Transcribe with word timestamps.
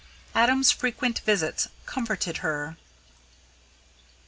Adam's 0.33 0.71
frequent 0.71 1.19
visits 1.19 1.67
comforted 1.85 2.37
her. 2.37 2.75